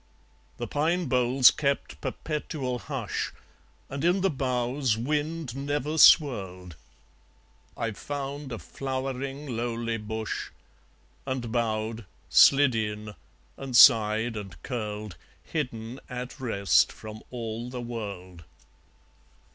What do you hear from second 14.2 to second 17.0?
and curled, Hidden at rest